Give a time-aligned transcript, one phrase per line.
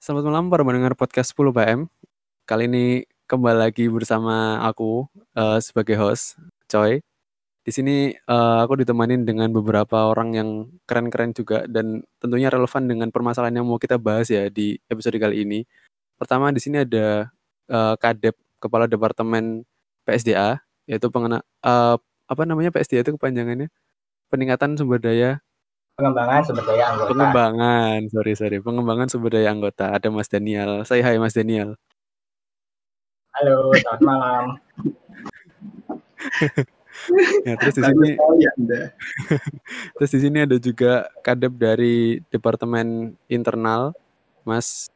[0.00, 1.80] Selamat malam para mendengar podcast 10 PM.
[2.48, 5.04] Kali ini kembali lagi bersama aku
[5.36, 6.40] uh, sebagai host,
[6.72, 7.04] Coy.
[7.60, 10.48] Di sini uh, aku ditemanin dengan beberapa orang yang
[10.88, 15.44] keren-keren juga dan tentunya relevan dengan permasalahan yang mau kita bahas ya di episode kali
[15.44, 15.68] ini.
[16.16, 17.28] Pertama di sini ada
[17.68, 19.68] uh, Kadep Kepala Departemen
[20.08, 23.68] PSDA yaitu pengena uh, apa namanya PSDA itu kepanjangannya?
[24.32, 25.44] Peningkatan sumber daya
[26.00, 27.10] pengembangan sumber daya anggota.
[27.12, 29.92] Pengembangan, sorry sorry, pengembangan sumber daya anggota.
[29.92, 30.80] Ada Mas Daniel.
[30.88, 31.76] Saya hai Mas Daniel.
[33.36, 34.44] Halo, selamat malam.
[37.46, 38.10] ya, terus di sini
[39.96, 43.92] terus di sini ada juga kadep dari departemen internal
[44.44, 44.88] Mas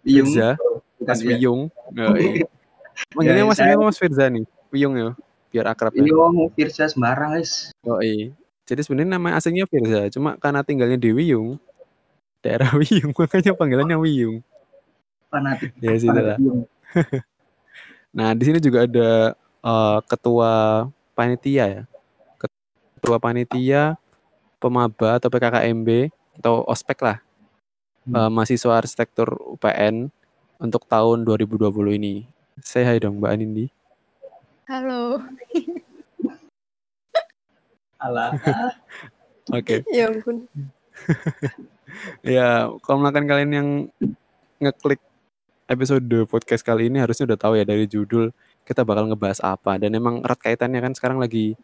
[0.00, 0.56] Firza,
[1.06, 1.36] Mas ya.
[1.36, 1.68] Wiyung.
[1.72, 2.48] Oh, iya.
[3.16, 3.76] Manggilnya ya, Mas saya...
[3.76, 5.10] Mas Firza nih, Wiyung ya,
[5.52, 5.92] biar akrab.
[5.92, 6.02] Ya.
[6.04, 7.68] Wiyung, Firza sembarang guys.
[7.84, 8.32] Oh iya.
[8.72, 11.60] Jadi sebenarnya nama aslinya Firza, cuma karena tinggalnya di Wiyung,
[12.40, 14.40] daerah Wiyung, makanya panggilannya Wiyung.
[15.28, 15.76] Fanatik.
[15.76, 16.40] Ya sih lah.
[18.16, 21.82] nah di sini juga ada uh, ketua panitia ya,
[22.40, 24.00] ketua panitia
[24.56, 26.08] pemaba atau PKKMB
[26.40, 27.20] atau ospek lah,
[28.08, 28.16] hmm.
[28.16, 30.08] uh, mahasiswa arsitektur UPN
[30.56, 31.68] untuk tahun 2020
[32.00, 32.24] ini.
[32.64, 33.68] Saya hai dong Mbak Anindi.
[34.64, 35.20] Halo.
[38.02, 38.30] Alah.
[39.54, 39.86] Oke.
[39.96, 40.50] Ya ampun.
[42.24, 43.68] ya, kalau misalkan kalian yang
[44.62, 45.02] ngeklik
[45.70, 49.96] episode podcast kali ini harusnya udah tahu ya dari judul kita bakal ngebahas apa dan
[49.96, 51.56] emang erat kaitannya kan sekarang lagi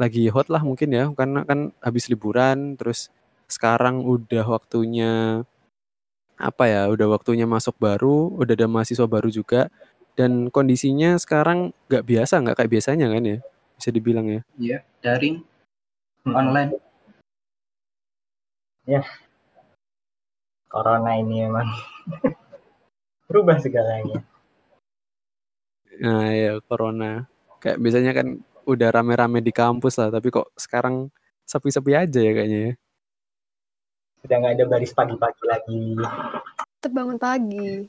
[0.00, 3.12] lagi hot lah mungkin ya karena kan habis liburan terus
[3.46, 5.44] sekarang udah waktunya
[6.40, 9.68] apa ya udah waktunya masuk baru udah ada mahasiswa baru juga
[10.16, 13.38] dan kondisinya sekarang nggak biasa nggak kayak biasanya kan ya
[13.76, 15.44] bisa dibilang ya iya daring
[16.24, 16.34] hmm.
[16.34, 16.70] online.
[18.88, 19.02] Ya.
[20.70, 21.66] Corona ini emang
[23.28, 24.22] berubah segalanya.
[26.00, 27.26] Nah ya corona.
[27.60, 28.28] Kayak biasanya kan
[28.64, 31.10] udah rame-rame di kampus lah tapi kok sekarang
[31.44, 32.72] sepi-sepi aja ya kayaknya ya.
[34.20, 35.82] Sudah nggak ada baris pagi-pagi lagi.
[36.78, 37.88] Tetap bangun pagi.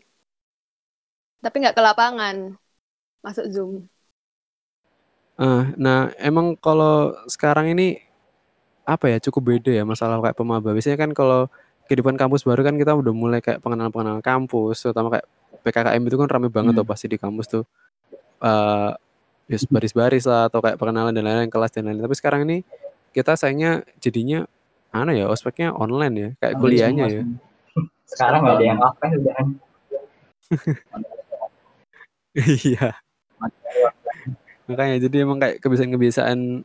[1.41, 2.55] Tapi nggak ke lapangan.
[3.21, 3.71] Masuk zoom.
[5.41, 8.10] Uh, nah emang kalau sekarang ini
[8.91, 10.75] apa ya, cukup beda ya masalah kayak pemaba.
[10.75, 11.47] Biasanya kan kalau
[11.87, 15.25] kehidupan kampus baru kan kita udah mulai kayak pengenalan-pengenalan kampus, terutama kayak
[15.63, 16.79] PKKM itu kan rame banget hmm.
[16.83, 17.63] tuh pasti di kampus tuh.
[18.41, 18.91] Uh,
[19.51, 22.07] baris-baris lah atau kayak perkenalan dan lain-lain kelas dan lain-lain.
[22.07, 22.63] Tapi sekarang ini
[23.11, 24.47] kita sayangnya jadinya
[24.91, 27.23] mana ya ospeknya online ya kayak kuliahnya ya.
[28.07, 29.35] Sekarang nggak ada yang offline udah.
[32.31, 32.95] Iya.
[34.71, 36.63] Makanya jadi emang kayak kebiasaan-kebiasaan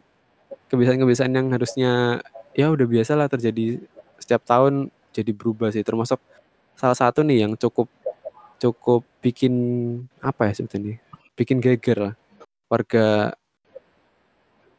[0.71, 2.21] kebiasaan-kebiasaan yang harusnya
[2.57, 3.79] ya udah biasa lah terjadi
[4.19, 6.19] setiap tahun jadi berubah sih termasuk
[6.77, 7.89] salah satu nih yang cukup
[8.57, 9.55] cukup bikin
[10.21, 10.97] apa ya sebetulnya
[11.37, 12.15] bikin geger lah
[12.67, 13.37] warga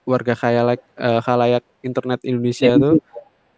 [0.08, 2.98] warga khayalak uh, khalayak internet Indonesia tuh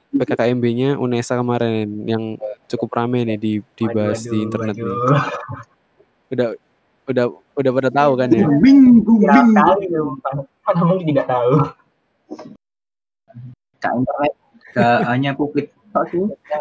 [0.09, 2.23] PKKMB-nya UNESA kemarin yang
[2.65, 4.89] cukup rame nih di dibahas waduh, di internet waduh.
[4.89, 4.97] nih.
[6.33, 6.47] Udah
[7.09, 8.45] udah udah pada tahu kan ya?
[8.57, 9.53] Bing, bing, bing.
[11.05, 11.53] Tidak tahu.
[13.79, 14.33] Kak internet
[14.75, 15.73] gak hanya publik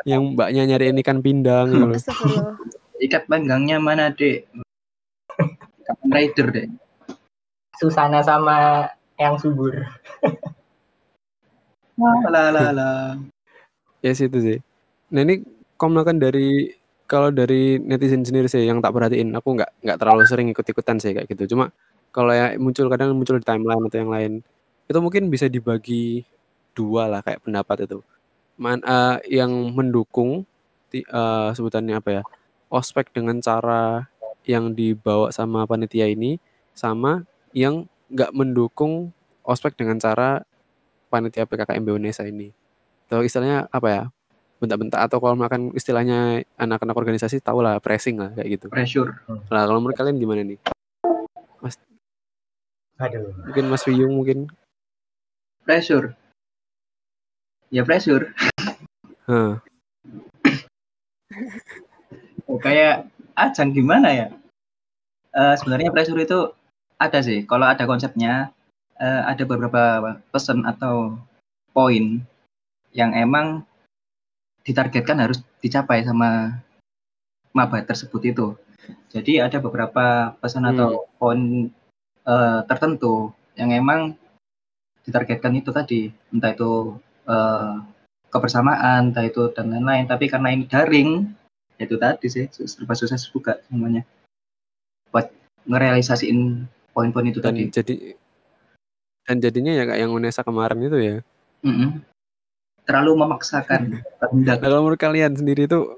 [0.09, 2.01] yang mbaknya nyari ini kan pindang gitu.
[3.05, 4.49] ikat panggangnya mana dek
[5.85, 6.69] Kapan rider dek
[7.79, 8.89] Susana sama
[9.21, 9.75] yang subur.
[11.99, 13.19] Lah lah lah
[13.99, 14.59] ya yes, itu sih.
[15.11, 15.43] Nah ini
[15.75, 16.71] kalau kan dari
[17.11, 19.35] kalau dari netizen sendiri sih yang tak perhatiin.
[19.35, 21.59] Aku nggak nggak terlalu sering ikut ikutan sih kayak gitu.
[21.59, 21.75] Cuma
[22.15, 24.33] kalau ya muncul kadang muncul di timeline atau yang lain
[24.89, 26.25] itu mungkin bisa dibagi
[26.73, 28.01] dua lah kayak pendapat itu.
[28.59, 30.43] Man, uh, yang mendukung
[31.13, 32.23] uh, sebutannya apa ya
[32.73, 34.09] ospek dengan cara
[34.49, 36.41] yang dibawa sama panitia ini
[36.73, 39.13] sama yang nggak mendukung
[39.45, 40.45] ospek dengan cara
[41.13, 42.53] panitia PKKMB Indonesia ini.
[43.09, 44.03] Atau istilahnya apa ya?
[44.59, 48.67] Bentak-bentak atau kalau makan istilahnya anak-anak organisasi tahu lah pressing lah kayak gitu.
[48.69, 49.23] Pressure.
[49.49, 50.59] Nah, kalau menurut kalian gimana nih?
[51.63, 51.79] Mas
[52.99, 53.31] Aduh.
[53.47, 54.51] Mungkin Mas Wiyung mungkin
[55.69, 56.17] pressure.
[57.69, 58.33] Ya pressure.
[59.29, 59.61] Hmm.
[62.49, 63.05] oh, kayak
[63.37, 64.27] ajang gimana ya?
[65.37, 66.57] Uh, sebenarnya pressure itu
[66.97, 67.45] ada sih.
[67.45, 68.57] Kalau ada konsepnya
[68.97, 71.21] uh, ada beberapa pesan atau
[71.77, 72.25] poin
[72.97, 73.69] yang emang
[74.65, 76.57] ditargetkan harus dicapai sama
[77.53, 78.47] maba tersebut itu.
[79.13, 80.73] Jadi ada beberapa pesan hmm.
[80.73, 80.91] atau
[81.21, 81.69] poin
[82.25, 84.17] uh, tertentu yang emang
[85.09, 87.81] ditargetkan itu tadi entah itu uh,
[88.29, 91.25] kebersamaan entah itu dan lain-lain tapi karena ini daring
[91.81, 94.05] itu tadi sih serba susah juga semuanya
[95.09, 95.33] buat
[95.65, 97.95] ngerealisasiin poin-poin itu dan tadi jadi
[99.25, 101.17] dan jadinya ya kayak yang Unesa kemarin itu ya.
[101.65, 102.01] Mm-mm.
[102.89, 104.01] terlalu memaksakan
[104.49, 105.97] Nah, kalau menurut kalian sendiri itu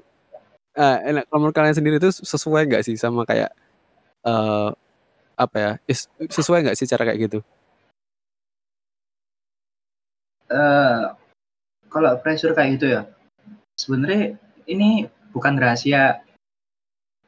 [0.71, 3.51] eh enak kalau menurut kalian sendiri itu sesuai nggak sih sama kayak
[4.23, 4.69] eh
[5.35, 5.71] apa ya?
[5.89, 7.39] is- sesuai nggak sih cara kayak gitu?
[10.51, 11.01] Eh,
[11.87, 13.01] kalau pressure kayak gitu ya
[13.79, 14.35] sebenarnya
[14.67, 16.19] ini bukan rahasia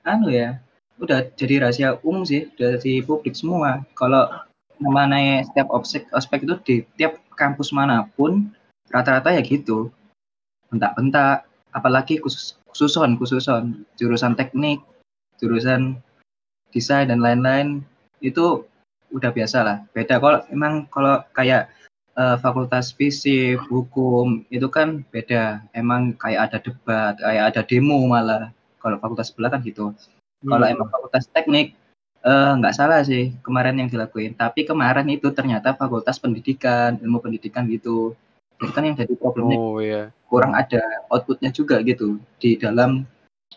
[0.03, 0.59] anu ya
[0.99, 3.83] udah jadi rahasia umum sih dari publik semua.
[3.95, 4.27] Kalau
[4.83, 8.51] namanya setiap ospek ospek itu di tiap kampus mana pun
[8.91, 9.87] rata-rata ya gitu.
[10.67, 13.87] Bentak-bentak apalagi khusus khususon khususon.
[13.95, 14.83] Jurusan teknik
[15.39, 15.95] jurusan
[16.75, 17.87] desain dan lain-lain
[18.19, 18.67] itu
[19.15, 19.77] udah biasa lah.
[19.95, 21.71] Beda kalau emang kalau kayak
[22.17, 25.61] eh, fakultas fisik hukum itu kan beda.
[25.73, 28.53] Emang kayak ada debat kayak ada demo malah.
[28.81, 29.93] Kalau fakultas sebelah kan gitu.
[30.43, 30.73] Kalau Hmm.
[30.75, 31.73] emang fakultas teknik
[32.23, 34.31] eh, nggak salah sih kemarin yang dilakuin.
[34.35, 38.15] Tapi kemarin itu ternyata fakultas pendidikan ilmu pendidikan gitu.
[38.61, 39.57] Jadi kan yang jadi problemnya.
[39.59, 40.11] Oh iya.
[40.33, 40.81] kurang ada
[41.13, 43.05] outputnya juga gitu di dalam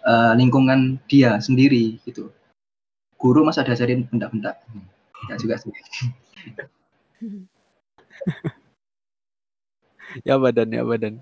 [0.04, 2.28] eh, lingkungan dia sendiri gitu.
[3.16, 4.60] Guru masa diajarin bentak-bentak.
[5.24, 5.72] Enggak juga sih
[10.28, 11.14] Ya badan ya badan.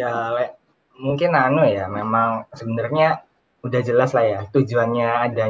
[0.00, 0.56] Ya, le-
[1.04, 2.28] mungkin anu ya, memang
[2.58, 3.08] sebenarnya
[3.66, 5.44] udah jelas lah ya tujuannya ada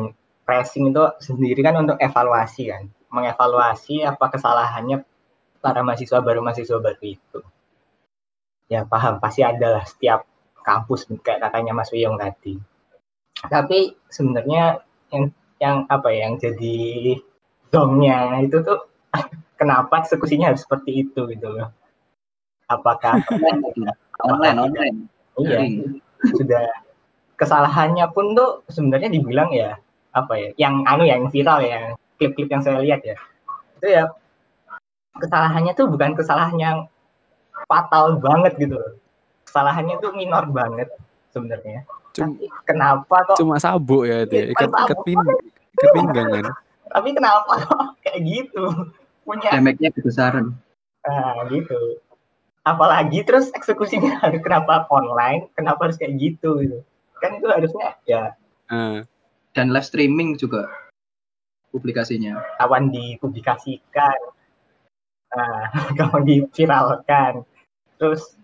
[0.47, 2.83] pressing itu sendiri kan untuk evaluasi kan,
[3.15, 4.97] mengevaluasi apa kesalahannya
[5.65, 7.39] para mahasiswa baru mahasiswa baru itu.
[8.73, 10.21] Ya paham, pasti ada lah setiap
[10.69, 12.55] kampus kayak katanya Mas Wiyong tadi.
[13.55, 13.79] Tapi
[14.17, 14.63] sebenarnya
[15.13, 15.25] yang
[15.63, 16.79] yang apa ya yang jadi
[17.73, 18.79] dongnya itu tuh
[19.63, 21.71] kenapa eksekusinya harus seperti itu gitu loh.
[22.67, 23.23] Apakah
[24.27, 24.75] online gitu.
[24.75, 24.99] online
[25.39, 25.59] Iya,
[26.37, 26.67] sudah
[27.41, 29.81] kesalahannya pun tuh sebenarnya dibilang ya
[30.13, 33.17] apa ya, yang anu ya, yang viral ya, klip-klip yang saya lihat ya,
[33.81, 34.13] itu ya
[35.17, 36.79] kesalahannya tuh bukan kesalahan yang
[37.65, 38.93] fatal banget gitu loh.
[39.49, 40.89] Kesalahannya tuh minor banget
[41.33, 41.89] sebenarnya.
[42.13, 43.37] Cuma, Tapi kenapa kok?
[43.41, 44.45] cuma sabuk ya itu ya.
[44.53, 45.19] Ikat, ikat, pin,
[45.81, 46.45] ikat pinggang kan.
[46.93, 48.65] Tapi kenapa kok kayak gitu?
[49.23, 50.55] Punya damage-nya kebesaran
[51.07, 51.99] nah, gitu.
[52.63, 55.51] Apalagi terus eksekusinya harus kenapa online?
[55.59, 56.79] Kenapa harus kayak gitu gitu?
[57.19, 58.35] Kan itu harusnya ya
[58.73, 59.05] Ah,
[59.53, 60.65] dan live streaming juga
[61.77, 64.19] publikasinya kawan dipublikasikan,
[65.29, 65.69] nah,
[66.01, 67.45] kawan diviralkan,
[68.01, 68.37] terus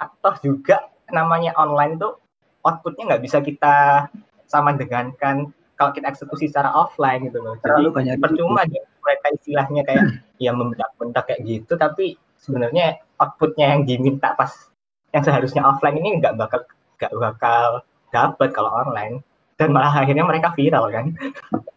[0.00, 2.18] atau juga namanya online tuh
[2.66, 4.08] outputnya nggak bisa kita
[4.50, 7.54] sama dengankan kalau kita eksekusi secara offline gitu loh.
[7.62, 13.74] terlalu Jadi banyak percuma deh mereka istilahnya kayak ya membentak-bentak kayak gitu, tapi sebenarnya outputnya
[13.74, 14.70] yang diminta pas
[15.10, 16.62] yang seharusnya offline ini nggak bakal
[17.02, 17.82] nggak bakal
[18.14, 19.26] dapat kalau online.
[19.58, 21.12] Dan malah akhirnya mereka viral kan.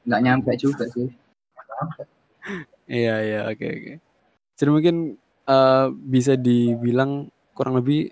[0.08, 1.10] nggak nyampe juga sih.
[2.88, 3.94] Iya iya oke oke.
[4.56, 4.96] Jadi mungkin
[5.48, 8.12] eh, bisa dibilang kurang lebih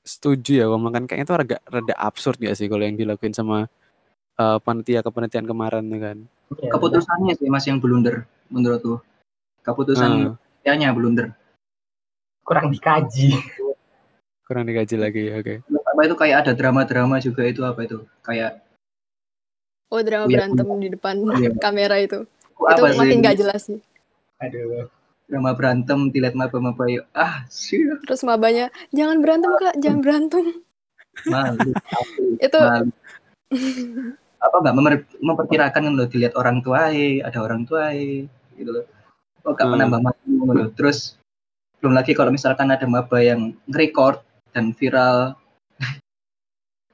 [0.00, 3.68] setuju ya kalau makan kayaknya itu rada rada absurd gak sih kalau yang dilakuin sama
[4.40, 6.18] eh, panitia kepanitiaan kemarin kan.
[6.58, 8.98] Ya, keputusannya sih mas yang blunder menurut tuh
[9.62, 11.32] keputusan nya blunder
[12.42, 13.38] kurang dikaji.
[14.44, 15.54] kurang dikaji lagi ya oke.
[15.62, 18.60] apa itu kayak ada drama-drama juga itu apa itu kayak
[19.90, 21.50] Oh drama Iya, berantem di depan Iya.
[21.64, 22.22] kamera itu.
[22.60, 23.78] apa itu sih makin gak jelas sih.
[24.38, 24.86] Aduh.
[25.26, 30.44] drama berantem dilihat maba-maba yuk ah sih Terus mabanya, jangan berantem kak, jangan berantem.
[31.24, 31.70] malu
[32.46, 32.90] Itu malu
[34.40, 37.90] apa nggak memper- memperkirakan kan lo dilihat orang tua ada orang tua
[38.60, 38.84] gitu loh
[39.40, 39.72] kok gak Hmm.
[39.80, 41.16] menambah malu loh terus
[41.80, 44.20] belum lagi kalau misalkan ada maba yang nge-record
[44.52, 45.32] dan viral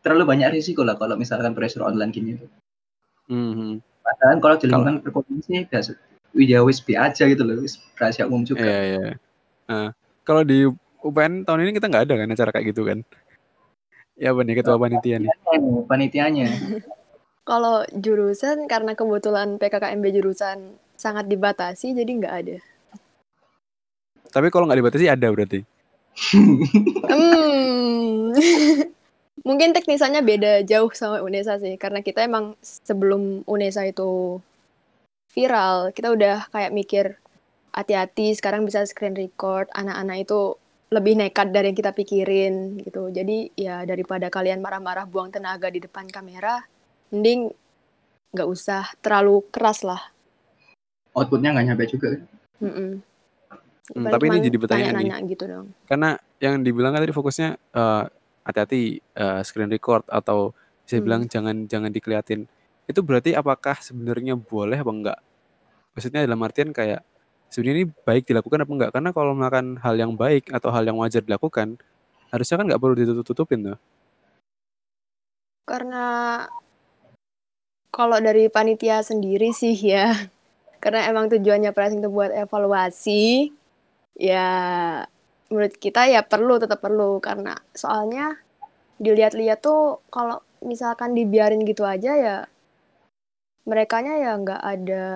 [0.07, 2.49] terlalu banyak risiko lah kalau misalkan pressure online gini tuh
[3.27, 3.83] Mhm.
[4.07, 5.83] padahal kalau di lingkungan perkotaan sih udah
[6.39, 9.07] ya wis bi aja gitu loh wis rahasia umum juga Iya iya.
[9.67, 9.91] Nah,
[10.23, 10.63] kalau di
[11.03, 13.03] UPN tahun ini kita nggak ada kan acara kayak gitu kan?
[14.15, 15.31] Ya benar ketua panitia nih.
[15.91, 16.47] Panitianya
[17.43, 22.57] kalau jurusan karena kebetulan PKKMB jurusan sangat dibatasi jadi nggak ada.
[24.33, 25.61] Tapi kalau nggak dibatasi ada berarti.
[27.07, 28.33] Hmm.
[29.47, 34.41] Mungkin teknisannya beda jauh sama Unesa sih, karena kita emang sebelum Unesa itu
[35.31, 37.21] viral, kita udah kayak mikir
[37.71, 40.57] hati-hati sekarang bisa screen record, anak-anak itu
[40.89, 43.13] lebih nekat dari yang kita pikirin gitu.
[43.13, 46.65] Jadi ya daripada kalian marah-marah buang tenaga di depan kamera,
[47.13, 47.53] mending
[48.33, 50.16] nggak usah terlalu keras lah.
[51.17, 52.09] Outputnya nggak nyampe juga
[52.61, 53.01] Mm-mm.
[53.87, 55.31] Hmm, tapi ini jadi pertanyaan nih.
[55.31, 55.67] gitu dong.
[55.87, 58.05] Karena yang dibilang kan tadi fokusnya eh,
[58.47, 60.51] hati-hati uh, screen record atau
[60.87, 61.05] bisa Hmm.
[61.07, 62.47] bilang jangan jangan dikeliatin.
[62.87, 65.19] Itu berarti apakah sebenarnya boleh apa enggak?
[65.95, 67.03] Maksudnya dalam artian kayak
[67.51, 68.91] sebenarnya ini baik dilakukan apa enggak?
[68.95, 71.79] Karena kalau melakukan hal yang baik atau hal yang wajar dilakukan,
[72.31, 73.79] harusnya kan nggak perlu ditutup-tutupin tuh.
[75.67, 76.07] Karena
[77.91, 80.31] kalau dari panitia sendiri sih ya,
[80.79, 83.51] karena emang tujuannya pricing itu buat evaluasi,
[84.17, 84.49] ya
[85.51, 87.19] menurut kita ya perlu tetap perlu.
[87.21, 88.39] Karena soalnya
[88.97, 92.39] dilihat-lihat tuh kalau misalkan dibiarin gitu aja ya
[93.67, 95.07] merekanya ya nggak ada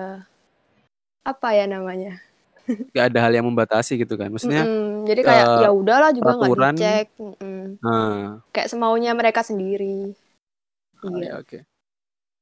[1.23, 2.19] apa ya namanya?
[2.93, 4.29] Nggak ada hal yang membatasi gitu kan.
[4.29, 7.07] Maksudnya Mm-mm, jadi kayak eh, ya udahlah juga nggak dicek.
[7.17, 7.79] Mm-mm.
[7.81, 10.13] nah, kayak semaunya mereka sendiri.
[11.01, 11.25] Ah, iya.
[11.25, 11.59] ya, oke.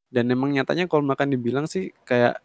[0.10, 2.42] Dan memang nyatanya kalau makan dibilang sih kayak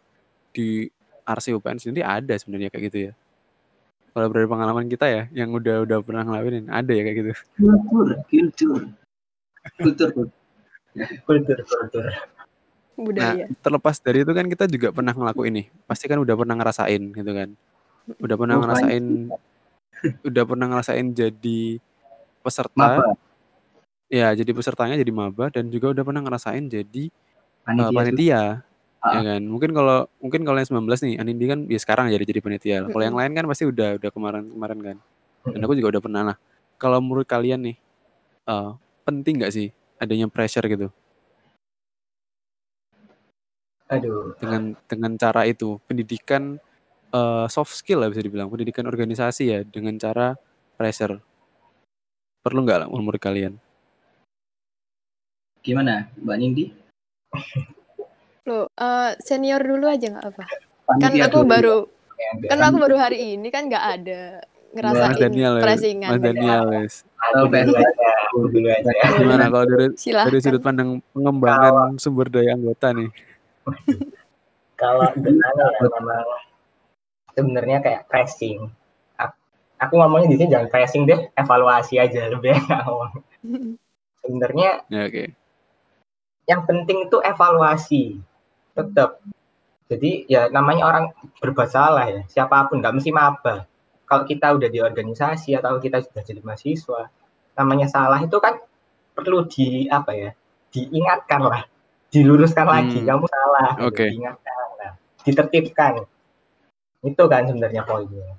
[0.55, 0.87] di
[1.27, 3.13] RCUPN sendiri ada sebenarnya kayak gitu ya.
[4.15, 7.31] Kalau dari pengalaman kita ya, yang udah udah pernah ngelakuin ada ya kayak gitu.
[7.59, 8.79] Kultur, kultur.
[9.75, 10.31] Kultur, kultur.
[11.27, 12.07] kultur kultur
[12.95, 15.67] Nah, budaya terlepas dari itu kan kita juga pernah ngelakuin nih.
[15.83, 17.49] Pasti kan udah pernah ngerasain gitu kan.
[18.23, 19.03] Udah pernah ngerasain
[20.23, 21.59] udah pernah ngerasain jadi
[22.39, 23.03] peserta.
[23.03, 23.19] Maba,
[24.05, 27.09] Ya, jadi pesertanya jadi maba dan juga udah pernah ngerasain jadi
[27.65, 27.91] panitia.
[27.91, 28.43] panitia.
[29.05, 29.41] Ya kan?
[29.45, 32.77] Mungkin kalau mungkin kalau yang 19 nih, Anindi kan ya sekarang jadi jadi panitia.
[32.89, 34.97] Kalau yang lain kan pasti udah udah kemarin-kemarin kan.
[35.45, 36.37] Dan aku juga udah pernah lah.
[36.81, 37.77] Kalau menurut kalian nih,
[38.49, 38.69] eh,
[39.05, 39.69] penting nggak sih
[40.01, 40.89] adanya pressure gitu
[43.85, 46.57] aduh dengan dengan cara itu pendidikan
[47.13, 50.33] eh, soft skill lah bisa dibilang pendidikan organisasi ya dengan cara
[50.73, 51.21] pressure
[52.41, 53.61] perlu nggak lah menurut kalian
[55.65, 56.65] Gimana, Mbak Nindi?
[58.45, 60.43] Loh, eh, senior dulu aja nggak apa?
[60.45, 61.49] Kan Panitia aku dulu.
[61.49, 61.77] baru
[62.15, 64.39] Ya, kan aku baru hari ini kan nggak ada
[64.71, 66.09] Mas ngerasain Daniel ya pressingan.
[66.15, 66.95] Mas Daniel yes.
[67.35, 67.87] Dulu aja
[68.31, 73.09] dulu aja gimana kalau dari dari silahkan sudut pandang pengembangan sumber daya anggota nih?
[74.79, 76.23] Kalau gimana ya memang
[77.31, 78.67] sebenarnya kayak pressing.
[79.15, 79.39] Ak-
[79.79, 83.11] aku ngomongnya di sini jangan pressing deh evaluasi aja lebih enak ngomong.
[84.23, 85.25] Sebenarnya ya oke.
[86.47, 88.19] yang penting itu evaluasi
[88.75, 89.23] tetap
[89.87, 91.05] jadi ya namanya orang
[91.39, 93.65] berbuat salah ya siapa pun nggak mesti maba
[94.05, 97.09] kalau kita udah di organisasi atau kita sudah jadi mahasiswa
[97.55, 98.59] namanya salah itu kan
[99.15, 100.29] perlu di apa ya
[100.75, 101.63] diingatkan lah
[102.11, 103.07] diluruskan lagi Hmm.
[103.07, 104.05] kamu salah gitu, Oke.
[104.11, 104.91] diingatkan lah
[105.23, 105.93] ditertibkan
[107.05, 108.35] itu kan sebenarnya poinnya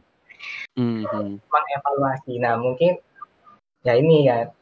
[0.76, 1.40] Hmm, hmm.
[1.48, 2.36] mengevaluasi.
[2.36, 3.00] Nah, mungkin
[3.80, 4.52] ya ini ya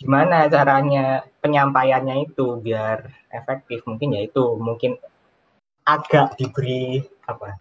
[0.00, 3.84] gimana caranya penyampaiannya itu biar efektif.
[3.84, 4.96] Mungkin ya itu mungkin
[5.84, 7.60] agak diberi apa?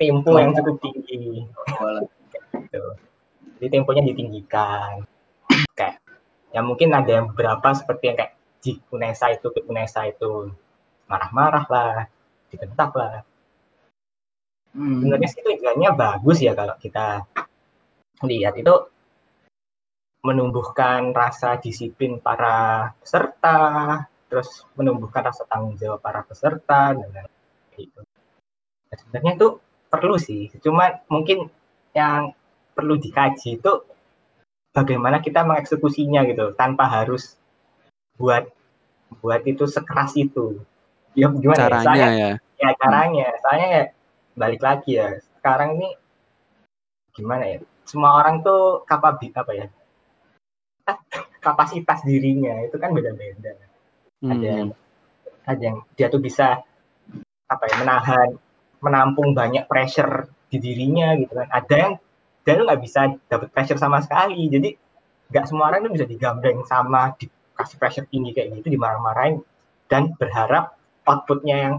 [0.00, 1.44] tempo yang cukup tinggi
[2.56, 2.84] gitu.
[3.60, 5.04] Jadi temponya ditinggikan.
[5.76, 6.00] Kayak
[6.56, 8.32] ya mungkin ada yang beberapa seperti yang kayak
[8.64, 10.48] di Unesa itu ke Unesa itu
[11.04, 12.08] marah-marah lah,
[12.48, 13.28] dibentak lah
[14.70, 15.02] Hmm.
[15.02, 17.26] sebenarnya sih tujuannya bagus ya kalau kita
[18.22, 18.74] lihat itu
[20.20, 23.58] menumbuhkan rasa disiplin para peserta,
[24.28, 27.32] terus menumbuhkan rasa tanggung jawab para peserta dan lain-lain
[27.80, 28.00] gitu.
[28.88, 29.48] Nah, sebenarnya itu
[29.90, 31.48] perlu sih, cuma mungkin
[31.96, 32.36] yang
[32.76, 33.72] perlu dikaji itu
[34.70, 37.34] bagaimana kita mengeksekusinya gitu tanpa harus
[38.14, 38.46] buat
[39.18, 40.62] buat itu sekeras itu.
[41.18, 41.62] Ya gimana ya?
[41.66, 43.84] caranya Saya- ya ya caranya soalnya ya
[44.36, 45.88] balik lagi ya sekarang ini
[47.16, 47.58] gimana ya
[47.88, 49.66] semua orang tuh kapabi apa ya
[51.40, 53.56] kapasitas dirinya itu kan beda-beda.
[54.20, 54.68] Hmm, ada yang
[55.48, 56.60] ada yang dia tuh bisa
[57.50, 58.38] apa ya menahan
[58.84, 61.48] menampung banyak pressure di dirinya gitu kan.
[61.48, 61.92] Ada yang
[62.44, 64.46] dia tuh nggak bisa dapat pressure sama sekali.
[64.46, 64.70] Jadi
[65.32, 69.40] nggak semua orang tuh bisa digambeng sama dikasih pressure tinggi kayak gitu dimarah-marahin
[69.88, 70.76] dan berharap
[71.08, 71.74] outputnya yang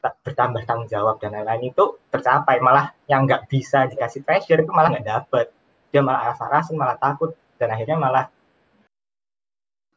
[0.00, 2.58] bertambah tanggung jawab dan lain-lain itu tercapai.
[2.58, 5.46] Malah yang nggak bisa dikasih pressure itu malah nggak dapet.
[5.90, 8.24] Dia malah rasa-rasa malah takut dan akhirnya malah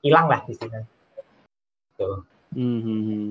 [0.04, 0.80] hilang lah di sini.
[1.96, 2.22] Tuh.
[2.54, 3.30] Hmm, hmm, hmm.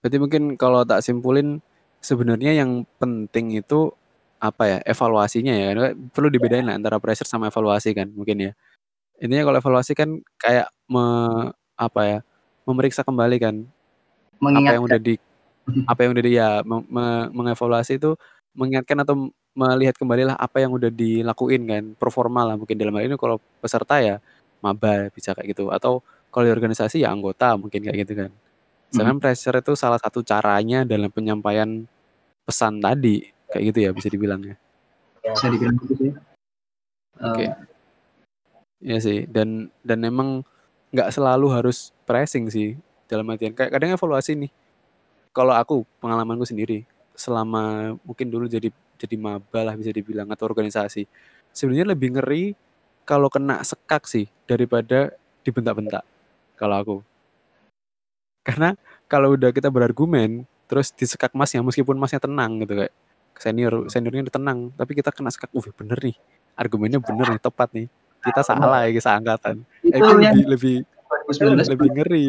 [0.00, 1.64] Berarti mungkin kalau tak simpulin
[2.00, 3.88] sebenarnya yang penting itu
[4.36, 5.92] apa ya evaluasinya ya?
[6.12, 8.52] Perlu dibedain lah antara pressure sama evaluasi kan mungkin ya.
[9.16, 11.04] Intinya kalau evaluasi kan kayak me,
[11.74, 12.18] apa ya
[12.68, 13.64] memeriksa kembali kan.
[13.64, 15.14] Apa Mengingat yang udah di
[15.88, 18.12] apa yang udah di ya me- me- mengevaluasi itu
[18.52, 23.08] mengingatkan atau melihat kembali lah apa yang udah dilakuin kan performa lah mungkin dalam hal
[23.08, 23.16] ini.
[23.16, 24.20] Kalau peserta ya
[24.64, 26.00] maba bisa kayak gitu atau
[26.32, 28.30] kalau di organisasi ya anggota mungkin kayak gitu kan
[28.88, 31.84] sedangkan pressure itu salah satu caranya dalam penyampaian
[32.48, 34.56] pesan tadi kayak gitu ya bisa dibilang ya
[35.24, 36.12] ya bisa dibilang gitu sih.
[37.20, 37.46] Oke.
[37.46, 37.52] Eh,
[38.84, 39.24] Iya sih.
[39.24, 40.44] Dan dan memang
[40.92, 42.76] nggak selalu harus pressing sih
[43.08, 44.52] dalam artian kayak kadang evaluasi nih.
[45.32, 46.84] Kalau aku pengalamanku sendiri
[47.16, 48.68] selama mungkin dulu jadi
[49.00, 51.08] jadi maba lah bisa dibilang atau organisasi.
[51.56, 52.52] Sebenarnya lebih ngeri
[53.04, 55.12] kalau kena sekak sih daripada
[55.44, 56.04] dibentak-bentak
[56.56, 56.96] kalau aku.
[58.44, 58.76] Karena
[59.08, 62.94] kalau udah kita berargumen terus disekak masnya meskipun masnya tenang gitu kayak
[63.36, 66.16] senior seniornya udah tenang tapi kita kena sekak, uh bener nih
[66.56, 67.86] argumennya bener nih tepat nih
[68.24, 69.60] kita salah ya seangkatan.
[69.84, 70.76] Eh, itu itu yang lebih lebih
[71.28, 72.28] 2019 lebih ngeri.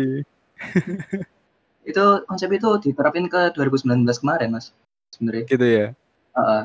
[1.86, 4.76] itu konsep itu diterapin ke 2019 kemarin mas
[5.14, 5.88] sebenarnya Gitu ya.
[6.36, 6.64] Heeh.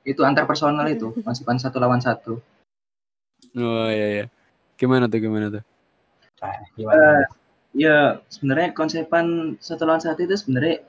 [0.00, 2.40] itu antar personal itu konsepan satu lawan satu
[3.56, 4.24] Oh iya iya.
[4.78, 5.62] Gimana tuh gimana tuh?
[6.76, 7.26] Gimana?
[7.70, 10.82] ya sebenarnya konsepan satu lawan satu itu sebenarnya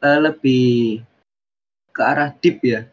[0.00, 1.04] eh, lebih
[1.92, 2.88] ke arah deep ya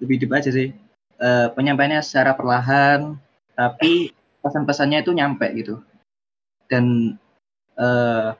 [0.00, 0.72] lebih deep aja sih
[1.18, 3.18] Eh, penyampaiannya secara perlahan
[3.58, 5.82] tapi pesan-pesannya itu nyampe gitu
[6.70, 7.18] dan
[7.74, 8.30] eh,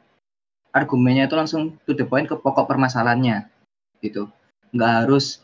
[0.71, 3.50] argumennya itu langsung to the point ke pokok permasalahannya
[3.99, 4.30] gitu
[4.71, 5.42] nggak harus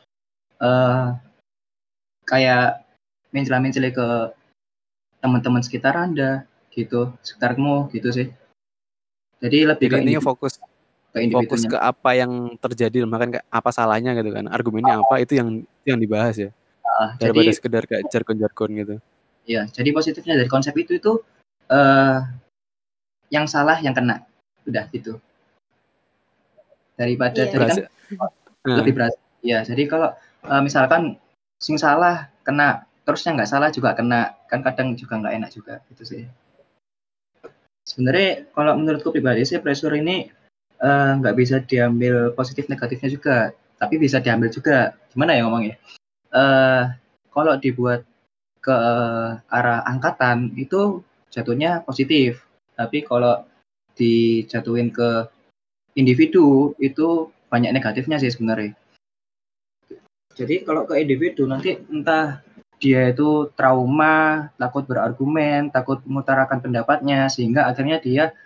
[0.63, 1.19] eh,
[2.23, 2.84] kayak
[3.35, 4.07] mencela-mencela ke
[5.19, 8.29] teman-teman sekitar anda gitu sekitarmu gitu sih
[9.43, 10.57] jadi lebih Jadi ke individu, fokus
[11.13, 14.49] ke fokus ke apa yang terjadi bahkan kayak apa salahnya gitu kan.
[14.51, 16.51] Argumennya apa itu yang itu yang dibahas ya.
[16.83, 18.97] Ah, Daripada jadi sekedar kayak jargon-jargon gitu.
[19.45, 21.21] ya jadi positifnya dari konsep itu itu
[21.69, 22.19] eh
[23.29, 24.25] yang salah yang kena
[24.65, 25.21] udah gitu
[26.97, 27.53] daripada Iya.
[27.53, 27.87] tadi kan Berhasil.
[28.65, 29.15] Nah, lebih berat
[29.45, 30.17] ya jadi kalau
[30.49, 31.21] eh, misalkan
[31.61, 34.35] sing salah kena terusnya nggak salah juga kena.
[34.51, 36.23] Kan kadang juga nggak enak juga gitu sih.
[37.85, 40.29] Sebenarnya kalau menurutku pribadi sih pressure ini
[40.81, 43.37] eh, nggak bisa diambil positif negatifnya juga
[43.79, 44.97] tapi bisa diambil juga.
[45.13, 45.77] Gimana ya ngomongnya?
[46.33, 46.85] Eh
[47.31, 48.03] kalau dibuat
[48.65, 48.77] ke
[49.53, 52.41] arah angkatan itu jatuhnya positif.
[52.75, 53.45] Tapi kalau
[53.95, 55.29] dijatuhin ke
[55.95, 58.75] individu itu banyak negatifnya sih sebenarnya.
[60.35, 62.43] Jadi kalau ke individu nanti entah
[62.85, 68.37] dia itu trauma, takut berargumen, takut mengutarakan pendapatnya, sehingga akhirnya dia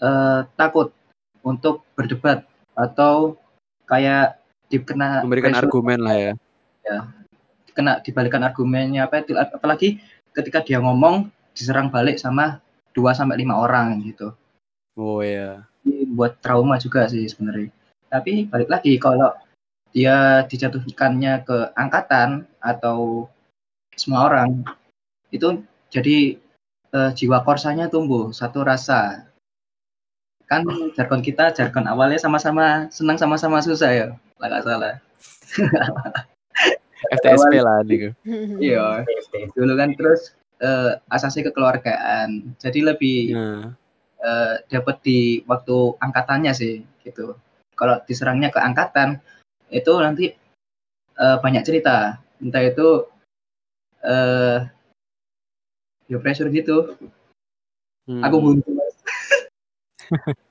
[0.00, 0.96] eh, takut
[1.44, 3.36] untuk berdebat atau
[3.84, 4.40] kayak
[4.72, 6.32] dikena memberikan pressure, argumen lah ya.
[7.74, 9.98] kena dibalikan argumennya apa itu apalagi
[10.30, 12.62] ketika dia ngomong diserang balik sama
[12.94, 14.30] 2 sampai lima orang gitu.
[14.94, 15.66] Oh iya.
[15.82, 17.74] Ini buat trauma juga sih sebenarnya.
[18.08, 19.34] Tapi balik lagi kalau
[19.90, 23.26] dia dijatuhkannya ke angkatan atau
[23.94, 24.62] semua orang
[25.34, 26.38] itu jadi
[26.94, 29.30] eh, jiwa korsanya tumbuh satu rasa.
[30.44, 34.06] Kan jargon kita jargon awalnya sama-sama senang sama-sama susah ya,
[34.38, 35.00] nggak salah.
[37.12, 38.12] FTSP lah nih.
[38.64, 39.04] Iya,
[39.52, 42.56] dulu kan terus eh, asasi kekeluargaan.
[42.60, 43.74] Jadi lebih Nah,
[44.24, 47.36] eh, dapat di waktu angkatannya sih gitu.
[47.74, 49.20] Kalau diserangnya ke angkatan
[49.68, 50.32] itu nanti
[51.18, 52.20] eh, banyak cerita.
[52.40, 53.13] Entah itu
[54.04, 54.58] eh
[56.12, 56.94] ya pressure gitu.
[58.06, 58.22] hmm.
[58.22, 58.96] Aku buntu Mas.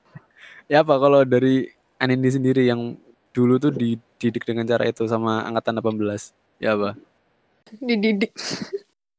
[0.64, 1.68] Ya apa kalau dari
[2.00, 2.96] Anindi sendiri yang
[3.36, 6.32] dulu tuh dididik dengan cara itu sama angkatan 18?
[6.56, 6.96] Ya apa?
[7.84, 8.32] Dididik.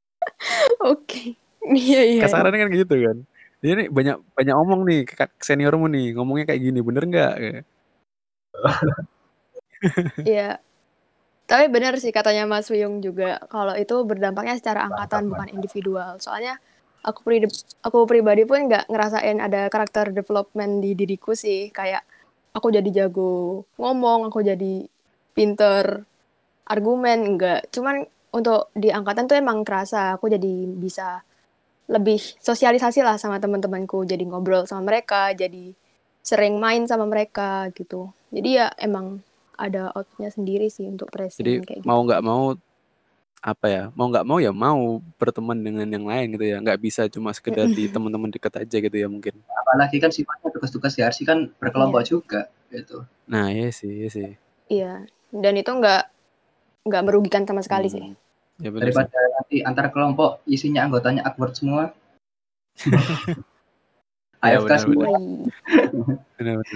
[0.91, 1.38] Oke.
[1.65, 2.21] Iya, iya.
[2.26, 3.17] Kasarannya kan gitu kan.
[3.62, 7.34] Dia nih banyak banyak omong nih ke seniormu nih, ngomongnya kayak gini, bener nggak?
[10.26, 10.58] Iya.
[11.45, 16.17] Tapi benar sih katanya Mas Wiyung juga kalau itu berdampaknya secara angkatan bukan individual.
[16.17, 16.58] Soalnya
[17.05, 17.45] aku pri
[17.86, 21.69] aku pribadi pun nggak ngerasain ada karakter development di diriku sih.
[21.69, 22.01] Kayak
[22.49, 24.89] aku jadi jago ngomong, aku jadi
[25.38, 26.01] pinter
[26.65, 27.69] argumen enggak.
[27.69, 28.01] Cuman
[28.34, 31.21] untuk di angkatan tuh emang kerasa aku jadi bisa
[31.86, 35.69] lebih sosialisasi lah sama teman-temanku, jadi ngobrol sama mereka, jadi
[36.25, 38.10] sering main sama mereka gitu.
[38.34, 39.21] Jadi ya emang
[39.55, 41.87] ada outnya sendiri sih untuk pressing Jadi kayak gitu.
[41.87, 42.55] mau nggak mau
[43.45, 43.83] apa ya?
[43.93, 46.57] Mau nggak mau ya mau berteman dengan yang lain gitu ya.
[46.57, 49.37] Nggak bisa cuma sekedar di teman-teman dekat aja gitu ya mungkin.
[49.53, 53.05] Apalagi kan sifatnya tugas-tugas di RC kan berkelompok juga gitu.
[53.29, 54.29] Nah, iya sih, iya sih.
[54.67, 55.05] Iya.
[55.29, 56.03] Dan itu nggak
[56.85, 58.01] nggak merugikan sama sekali sih.
[58.01, 58.17] Hmm.
[58.59, 58.97] Ya bener sih.
[58.97, 61.93] Daripada nanti antar kelompok isinya anggotanya awkward semua.
[64.45, 65.05] Ya, AFK semua.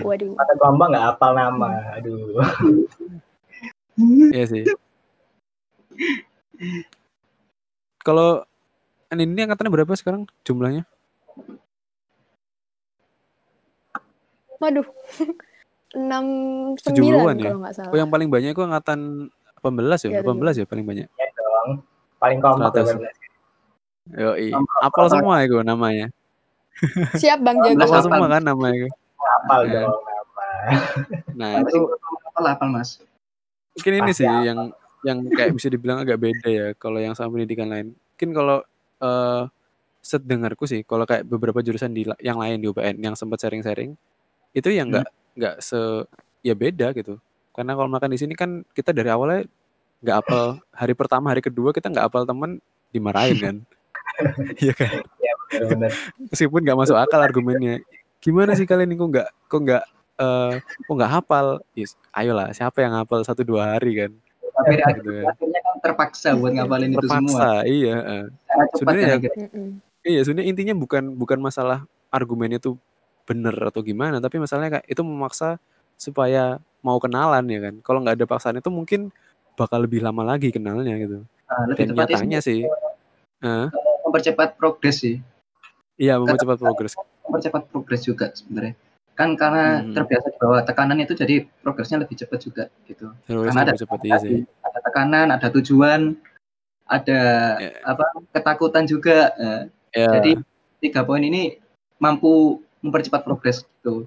[0.02, 0.32] Waduh.
[0.34, 1.70] Mata kelompok nggak hafal nama.
[1.98, 2.42] Aduh.
[4.34, 4.64] Iya sih.
[8.02, 8.48] Kalau
[9.14, 10.88] ini angkatannya berapa sekarang jumlahnya?
[14.60, 14.88] Waduh.
[15.90, 17.50] 69 Tujuh puluhan ya?
[17.50, 17.90] kalau nggak salah.
[17.90, 19.30] Oh yang paling banyak itu angkatan
[19.66, 20.22] 18 ya?
[20.22, 21.08] Iya, 18 ya paling banyak.
[21.10, 21.82] Ya dong.
[22.22, 23.10] paling kompak 100.
[24.14, 24.20] 12.
[24.22, 24.48] Yoi.
[24.86, 26.14] Apal semua itu namanya.
[27.16, 27.78] Siap Bang Jago.
[27.78, 28.04] Apal apal.
[28.04, 28.90] semua kan namanya itu.
[29.38, 29.74] Apal Iya.
[29.80, 29.92] dong.
[31.34, 31.82] Nah, Apa itu sih?
[32.26, 32.90] Apa lah, apa mas?
[33.72, 34.44] mungkin ini Pasti sih apal.
[34.44, 34.60] yang
[35.00, 37.88] yang kayak bisa dibilang agak beda ya kalau yang sama pendidikan lain.
[37.96, 38.58] Mungkin kalau
[39.00, 39.44] eh
[40.00, 43.96] sedengarku sih kalau kayak beberapa jurusan di yang lain di UPN yang sempat sharing-sharing
[44.52, 45.80] itu yang nggak nggak se
[46.40, 47.16] ya beda gitu.
[47.52, 49.48] Karena kalau makan di sini kan kita dari awalnya
[50.00, 52.60] nggak apal hari pertama hari kedua kita nggak apal temen
[52.92, 53.56] dimarahin kan.
[54.60, 55.00] Iya kan.
[55.00, 55.39] Bener-bener.
[56.30, 57.82] Meskipun nggak masuk akal argumennya.
[58.20, 59.84] Gimana sih kalian ini kok nggak kok nggak
[60.20, 61.64] eh kok nggak hafal?
[61.74, 64.12] Yes, ayolah siapa yang hafal satu dua hari kan?
[64.60, 65.26] Tapi Gitu kan.
[65.32, 67.32] akhirnya kan terpaksa buat ngapalin itu semua.
[67.32, 67.96] Terpaksa, iya.
[68.04, 69.36] cepat Sebenarnya ya-.
[69.48, 69.68] Mm-mm.
[70.04, 72.76] Iya, sebenarnya intinya bukan bukan masalah argumennya tuh
[73.24, 75.62] bener atau gimana, tapi masalahnya kayak itu memaksa
[75.96, 77.76] supaya mau kenalan ya kan.
[77.84, 79.12] Kalau nggak ada paksaan itu mungkin
[79.60, 81.24] bakal lebih lama lagi kenalnya gitu.
[81.24, 82.60] Nah, lebih Dan tepatnya nyatanya sih,
[83.44, 83.68] eh,
[84.08, 85.20] mempercepat progres sih.
[86.00, 86.96] Iya mempercepat progres.
[87.28, 88.74] Mempercepat progres juga sebenarnya.
[89.14, 89.92] Kan karena Hmm.
[89.92, 93.12] terbiasa di bawah tekanan itu jadi progresnya lebih cepat juga gitu.
[93.28, 94.48] Terus Karena ada cepat iya sih.
[94.64, 96.16] ada tekanan, ada tujuan,
[96.88, 97.22] ada
[97.60, 97.72] Ya.
[97.84, 99.30] apa ketakutan juga.
[99.36, 100.38] Nah, Ya, Jadi
[100.80, 101.58] tiga poin ini
[101.98, 104.06] mampu mempercepat progres gitu.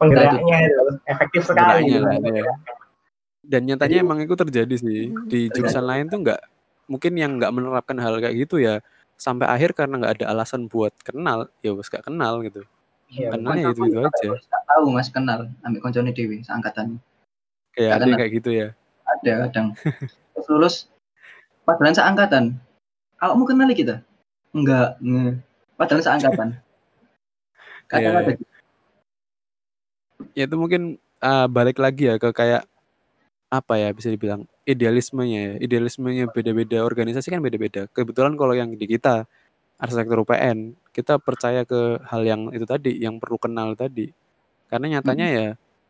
[0.00, 1.84] Penggeraknya itu efektif sekali.
[1.84, 2.24] Penggeraknya gitu.
[2.24, 2.54] lah, iya.
[3.40, 5.28] Dan nyatanya emang itu terjadi sih Hmm.
[5.28, 6.40] di jurusan lain tuh nggak
[6.88, 8.80] mungkin yang nggak menerapkan hal kayak gitu ya
[9.20, 12.64] sampai akhir karena nggak ada alasan buat kenal ya wes gak kenal gitu.
[13.10, 14.30] Iya, Karena ya itu itu aja.
[14.70, 16.96] Tahu mas kenal ambil koncone dewi seangkatan
[17.76, 18.18] Kayak ada kenal.
[18.18, 18.68] kayak gitu ya.
[19.04, 19.66] ada kadang
[20.32, 20.74] terus lulus
[21.66, 22.44] padahal seangkatan
[23.18, 24.00] awakmu kenali kita
[24.54, 25.42] enggak nge.
[25.74, 26.48] padahal seangkatan
[27.90, 28.46] kadang Iya, ada iya.
[30.38, 30.82] ya itu mungkin
[31.18, 32.62] uh, balik lagi ya ke kayak
[33.50, 35.54] apa ya bisa dibilang idealismenya ya.
[35.58, 37.90] Idealismenya beda-beda organisasi kan beda-beda.
[37.90, 39.26] Kebetulan kalau yang di kita
[39.76, 44.14] arsitektur UPN kita percaya ke hal yang itu tadi yang perlu kenal tadi.
[44.70, 45.46] Karena nyatanya ya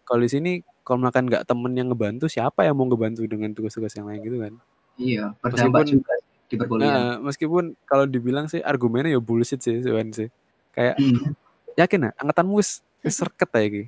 [0.09, 3.93] kalau di sini kalau makan nggak temen yang ngebantu siapa yang mau ngebantu dengan tugas-tugas
[3.93, 4.53] yang lain gitu kan?
[4.97, 6.15] Iya berdampak Meskipun- juga
[6.51, 6.91] di perkuliahan.
[6.97, 10.29] Nah meskipun kalau dibilang sih argumennya ya bullshit sih sebenarnya sih.
[10.73, 11.37] Kayak Hmm.
[11.77, 13.83] yakin ya angkatan wis wis serket ya iki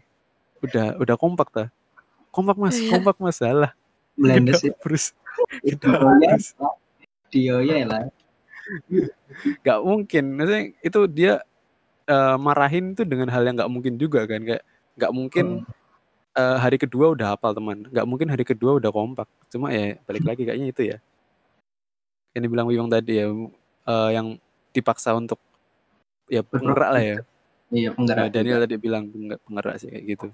[0.62, 1.64] udah udah kompak ta
[2.32, 2.80] kompak mas.
[2.88, 3.36] Kompak mas.
[3.38, 3.76] Salah.
[4.16, 4.72] Blender sih.
[4.80, 5.12] terus
[5.64, 5.86] itu
[7.32, 8.02] ya dia ya lah.
[9.64, 10.24] Nggak mungkin.
[10.36, 11.32] Maksudnya itu dia
[12.08, 14.40] eh, marahin itu dengan hal yang nggak mungkin juga kan.
[14.42, 14.64] Kayak
[14.96, 15.46] nggak mungkin
[16.36, 17.88] eh, hari kedua udah hafal teman.
[17.88, 19.28] Nggak mungkin hari kedua udah kompak.
[19.52, 20.98] Cuma ya balik lagi kayaknya itu ya.
[22.32, 23.28] Yang dibilang Wiyong tadi ya
[23.88, 24.36] eh, yang
[24.72, 25.40] dipaksa untuk
[26.28, 27.18] ya penggerak lah ya.
[27.72, 30.28] Iya Nah, penggerak Daniel tadi bilang pengge- penggerak sih kayak gitu.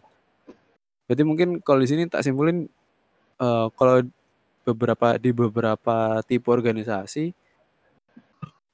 [1.08, 2.68] Berarti mungkin kalau di sini tak simpulin
[3.40, 4.04] eh, kalau
[4.68, 7.32] beberapa di beberapa tipe organisasi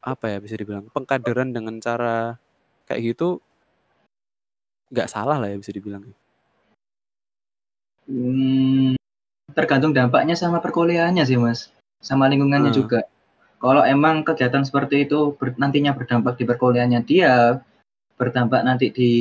[0.02, 2.34] apa ya bisa dibilang pengkaderan dengan cara
[2.90, 3.38] kayak gitu
[4.90, 6.04] nggak salah lah ya bisa dibilang.
[8.04, 8.98] Hmm,
[9.56, 11.72] tergantung dampaknya sama perkuliahannya sih mas,
[12.04, 12.80] sama lingkungannya Hmm.
[12.84, 13.00] juga.
[13.62, 17.64] Kalau emang kegiatan seperti itu ber- nantinya berdampak di perkuliahannya dia,
[18.20, 19.12] berdampak nanti di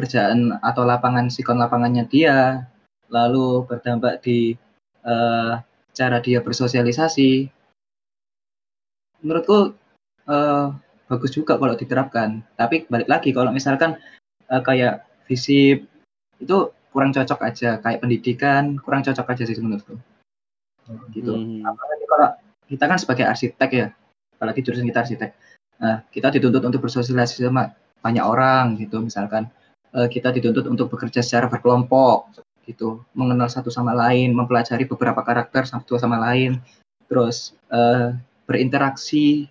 [0.00, 2.64] kerjaan atau lapangan sikon lapangannya dia,
[3.12, 4.56] lalu berdampak di
[5.04, 5.52] eh,
[5.92, 7.52] cara dia bersosialisasi.
[9.20, 9.76] Menurutku
[10.26, 10.66] eh,
[11.12, 12.40] bagus juga kalau diterapkan.
[12.56, 14.00] Tapi balik lagi kalau misalkan
[14.48, 15.84] eh, kayak visip
[16.40, 19.94] itu kurang cocok aja kayak pendidikan kurang cocok aja sih menurutku
[21.14, 21.62] gitu Hmm.
[21.62, 22.28] apalagi kalau
[22.66, 23.86] kita kan sebagai arsitek ya
[24.34, 25.30] apalagi jurusan kita arsitek
[25.78, 27.70] nah kita dituntut untuk bersosialisasi sama
[28.02, 29.46] banyak orang gitu misalkan
[29.90, 32.30] Eh, kita dituntut untuk bekerja secara berkelompok
[32.62, 36.62] gitu mengenal satu sama lain mempelajari beberapa karakter satu sama lain
[37.10, 38.14] terus eh,
[38.46, 39.50] berinteraksi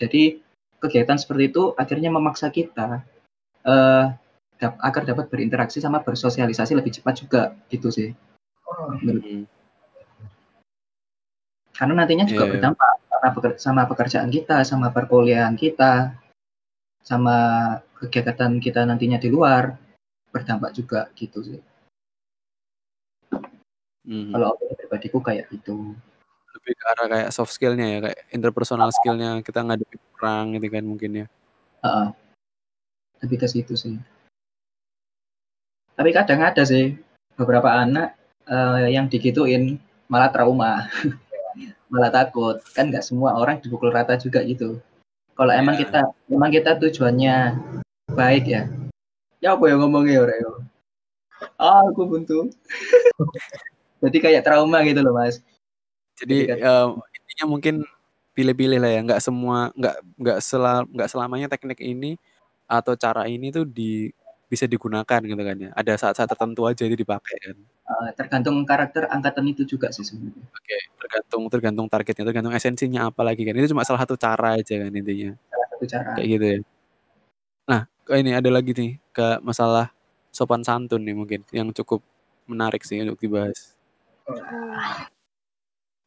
[0.00, 0.40] jadi
[0.80, 3.04] kegiatan seperti itu akhirnya memaksa kita
[3.68, 4.04] eh,
[4.56, 8.16] dap- agar dapat berinteraksi sama bersosialisasi lebih cepat juga gitu sih
[8.64, 9.46] Hmm.
[11.76, 12.52] karena nantinya juga Iya, iya.
[12.56, 12.90] berdampak
[13.60, 16.10] sama pekerjaan kita, sama perkuliahan kita,
[17.04, 17.38] sama
[18.06, 19.74] kegiatan kita nantinya di luar
[20.28, 21.60] berdampak juga gitu sih.
[24.04, 24.36] Hmm.
[24.36, 25.96] Kalau opini pribadiku kayak gitu.
[26.54, 30.84] Lebih ke arah kayak soft skillnya ya kayak interpersonal skillnya kita ngadepin orang gitu kan
[30.84, 31.26] mungkin ya.
[31.80, 32.08] Heeh.
[33.24, 33.96] Lebih ke situ sih.
[35.94, 36.98] Tapi kadang ada sih
[37.38, 40.84] beberapa anak eh, yang digituin malah trauma,
[41.92, 42.60] malah takut.
[42.76, 44.78] Kan nggak semua orang dipukul rata juga gitu.
[45.34, 45.88] Kalau emang Iya.
[45.88, 47.36] kita emang kita tujuannya
[48.14, 48.70] baik ya.
[49.42, 50.52] Ya apa yang ngomongnya ya Reo?
[51.60, 52.48] Ah, aku buntu.
[54.02, 55.42] Jadi kayak trauma gitu loh mas.
[56.16, 56.86] Jadi eh,
[57.18, 57.74] intinya mungkin
[58.34, 62.18] pilih-pilih lah ya, nggak semua nggak nggak sela nggak selamanya teknik ini
[62.66, 64.10] atau cara ini tuh di
[64.48, 65.70] bisa digunakan gitu kan ya.
[65.74, 67.56] Ada saat-saat tertentu aja itu dipakai kan.
[67.58, 70.46] Eh, tergantung karakter angkatan itu juga sih sebenarnya.
[70.52, 73.56] Oke, tergantung tergantung targetnya, tergantung esensinya apa lagi kan.
[73.58, 75.34] Itu cuma salah satu cara aja kan intinya.
[75.50, 76.10] Salah satu cara.
[76.16, 76.58] Kayak gitu ya.
[77.64, 79.88] Nah, ke ini ada lagi nih ke masalah
[80.28, 82.04] sopan santun nih mungkin yang cukup
[82.44, 83.72] menarik sih untuk dibahas.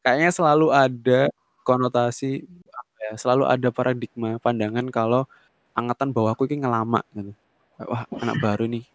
[0.02, 1.20] Kayaknya selalu ada
[1.66, 5.26] konotasi apa ya, selalu ada paradigma pandangan kalau
[5.74, 7.32] angkatan bawahku ini ngelama gitu.
[7.86, 8.86] Wah, anak baru nih.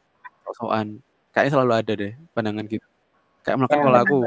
[0.48, 1.00] Sok-sokan.
[1.36, 2.88] Kayaknya selalu ada deh pandangan gitu.
[3.44, 4.18] Kayak melakukan Ya, kalau aku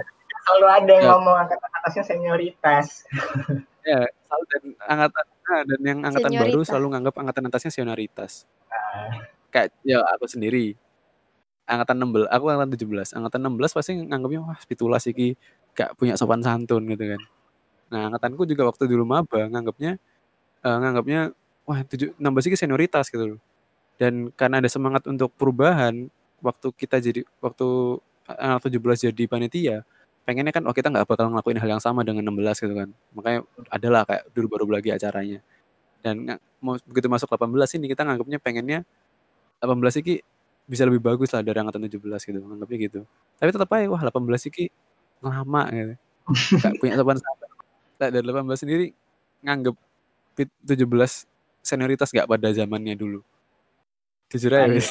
[0.47, 1.11] Selalu ada yang Ya.
[1.19, 2.87] ngomong angkatan atasnya senioritas.
[3.87, 6.69] ya selalu dan angkatan nah, dan yang angkatan baru Senioritas.
[6.71, 8.33] selalu nganggap angkatan atasnya senioritas.
[8.71, 10.77] Nah, Kayak ya aku sendiri.
[11.67, 13.09] Angkatan 16, aku angkatan 17.
[13.17, 15.35] Angkatan 16 pasti nganggapnya wah pitulas iki
[15.75, 17.23] gak punya sopan santun gitu kan.
[17.93, 19.99] Nah, angkatanku juga waktu dulu maba nganggapnya
[20.67, 21.21] eh, nganggapnya
[21.69, 23.41] wah 7 16 iki senioritas gitu loh.
[24.01, 26.09] Dan karena ada semangat untuk perubahan
[26.45, 27.69] waktu kita jadi waktu
[28.29, 29.77] anak 17 jadi panitia,
[30.27, 32.89] pengennya kan oh kita nggak bakal ngelakuin hal yang sama dengan 16 gitu kan.
[33.15, 35.39] Makanya adalah kayak dulu baru lagi acaranya.
[36.03, 36.27] Dan
[36.59, 38.83] mau begitu masuk 18 ini kita nganggapnya pengennya
[39.63, 40.21] 18 iki
[40.67, 43.01] bisa lebih bagus lah dari angkatan 17 gitu, nganggapnya gitu.
[43.39, 44.67] Tapi tetap aja wah 18 iki
[45.23, 45.95] lama gitu.
[46.63, 47.51] Gak punya sopan santun.
[48.03, 48.87] Nah, dari 18 sendiri
[49.47, 49.77] nganggep
[50.35, 50.83] pit- 17
[51.63, 53.23] senioritas gak pada zamannya dulu.
[54.27, 54.91] Jujur aja, wis.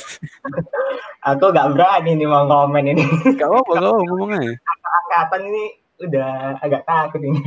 [1.29, 3.03] aku gak berani nih mau komen ini.
[3.35, 4.55] Gak apa-apa, gak apa ngomong aja.
[4.85, 5.65] Angkatan ini
[6.05, 7.41] udah agak takut ini.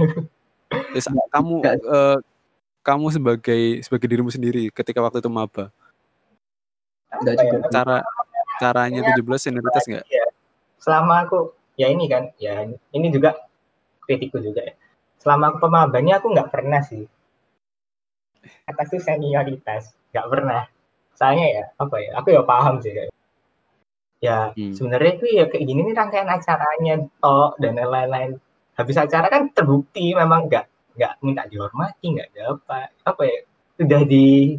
[0.92, 2.18] Yes, kamu eh,
[2.85, 5.72] kamu sebagai sebagai dirimu sendiri ketika waktu itu maba,
[7.09, 7.68] Enggak Apa ya, juga.
[7.72, 7.96] cara
[8.59, 10.05] caranya 17 senioritas nggak?
[10.09, 10.27] Iya.
[10.79, 13.37] Selama aku ya ini kan, ya ini juga
[14.05, 14.74] kritikku juga ya.
[15.18, 17.05] Selama aku pemabanya aku nggak pernah sih.
[18.68, 20.62] Atas itu senioritas, nggak pernah.
[21.16, 23.12] Soalnya ya apa ya, aku ya paham sih kayak.
[24.18, 24.74] Ya Hmm.
[24.74, 28.31] sebenarnya itu ya kayak gini nih rangkaian acaranya tok dan lain-lain.
[28.74, 30.66] Habis acara kan terbukti memang nggak
[30.98, 32.59] nggak minta dihormati, nggak ada
[33.07, 33.38] apa ya
[33.78, 34.59] udah di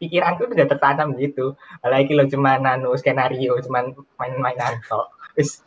[0.00, 1.52] pikiranku udah tertanam gitu.
[1.84, 3.84] Apalagi lo cuma nano skenario, cuma
[4.16, 5.12] main-mainan tok.
[5.36, 5.60] Terus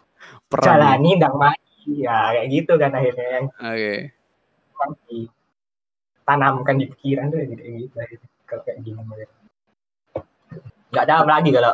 [0.57, 3.95] jalani ndang mati ya kayak gitu kan akhirnya yang Oke.
[4.73, 8.29] memang ditanamkan di pikiran tuh kayak gitu akhirnya.
[8.47, 9.01] kalau kayak gini
[10.87, 11.73] nggak tahu lagi kalau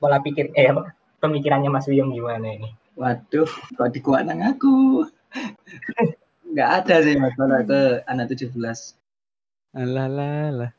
[0.00, 3.48] pola pikir eh apa pemikirannya Mas Wiyong gimana ini Waduh,
[3.80, 5.08] kok dikuat nang aku.
[6.44, 8.52] Enggak ada sih masalah ke anak 17.
[9.72, 10.70] Alah lah lah.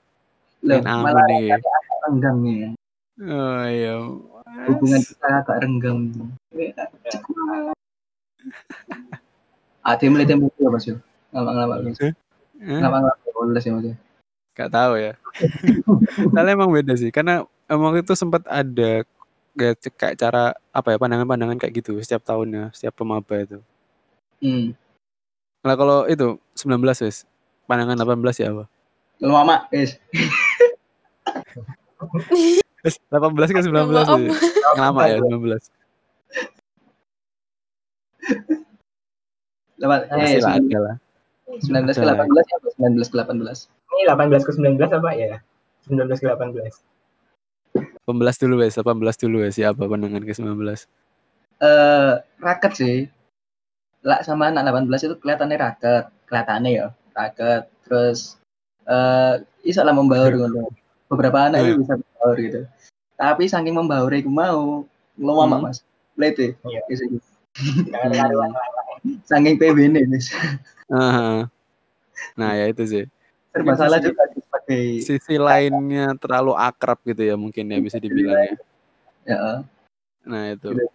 [0.62, 1.50] Loh, malah nih.
[1.58, 1.74] agak
[2.06, 2.78] renggang nih.
[3.26, 3.96] Oh iya.
[4.70, 6.14] Hubungan kita agak renggang.
[9.82, 11.02] Ada mulai tembak ya Mas yo.
[11.34, 11.98] Mas.
[12.62, 12.88] Ya
[13.50, 13.94] Mas yo.
[14.54, 15.18] Gak tahu ya.
[16.36, 19.08] Soalnya emang beda sih, karena emang itu sempat ada
[19.56, 23.64] kayak, kayak cara apa ya pandangan-pandangan kayak gitu setiap tahunnya, setiap pemaba itu.
[24.44, 24.76] Hmm.
[25.64, 27.24] Nah kalau itu 19 wes,
[27.66, 28.66] pandangan 18 ya apa?
[29.24, 29.70] Lu mama.
[29.72, 29.96] Wes,
[33.08, 34.20] 18 ke 19 Maaf.
[34.20, 34.36] wes.
[34.76, 35.40] Lama ya 19.
[39.82, 40.96] Lepas Pasti eh lah ada lah.
[41.52, 43.68] 19 ke 18 ya, 19 ke 18.
[43.92, 45.44] ini 18 ke 19 apa ya
[45.90, 46.91] 19 ke 18
[48.04, 49.56] 18 dulu wes, 18 dulu wes.
[49.56, 50.88] Siapa pandangan ke 19?
[51.62, 52.98] Eh, raket sih.
[54.02, 57.70] Lah sama anak 18 itu kelihatannya raket, kelihatannya ya, raket.
[57.86, 58.42] Terus
[58.84, 60.66] eh iso lah membaur gitu.
[61.06, 62.62] Beberapa anak itu bisa membaur gitu.
[63.14, 64.82] Tapi saking membaur itu mau
[65.14, 65.66] ngelomak Hmm.
[65.70, 65.78] Mas.
[66.18, 66.36] Lihat
[66.66, 66.82] Iya.
[66.90, 67.22] Gitu.
[67.92, 68.52] Jangan karuan
[69.26, 70.30] Saking PB nih, Mas.
[70.90, 71.46] Ah,
[72.34, 73.04] Nah ya itu sih.
[73.52, 74.24] Serba Mungkin salah sisi- juga
[75.02, 78.56] Sisi lainnya terlalu akrab gitu ya mungkin ya bisa dibilang ya.
[79.26, 79.40] ya.
[80.28, 80.70] Nah itu.
[80.72, 80.86] Tapi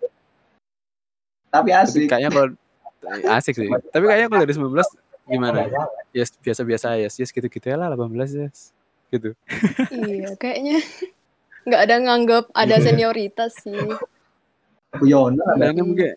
[1.51, 2.07] Tapi asik.
[2.11, 2.49] kayaknya kalau
[3.39, 3.69] asik sih.
[3.69, 5.59] Tapi kayaknya kalau dari 19 gimana?
[5.63, 5.89] Nggak salah.
[6.15, 7.09] Yes, biasa-biasa ya.
[7.11, 8.13] Yes, gitu-gitu ya lah 18
[8.47, 8.73] yes.
[9.07, 9.31] Gitu.
[9.95, 10.83] iya, kayaknya
[11.63, 13.79] nggak ada nganggap ada senioritas sih.
[14.99, 15.39] Guyon.
[15.59, 16.15] Dan ini mungkin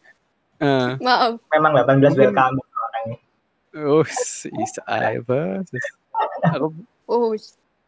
[0.60, 1.40] eh Maaf.
[1.56, 3.18] memang 18 Mungkin- welcome orangnya
[3.80, 4.04] oh,
[4.60, 5.64] isa apa?
[6.52, 6.76] Aku
[7.10, 7.34] Oh,